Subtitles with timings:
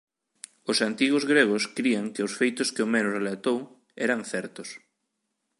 [0.71, 3.59] Os antigos gregos crían que os feitos que Homero relatou
[4.05, 4.69] eran certos.